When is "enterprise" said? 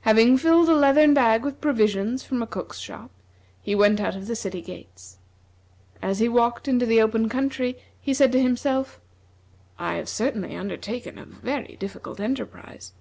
12.18-12.92